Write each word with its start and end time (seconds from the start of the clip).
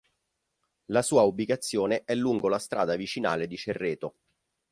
La 0.85 1.03
sua 1.03 1.21
ubicazione 1.21 2.05
è 2.05 2.15
lungo 2.15 2.47
la 2.47 2.57
strada 2.57 2.95
vicinale 2.95 3.45
di 3.45 3.55
Cerreto. 3.55 4.15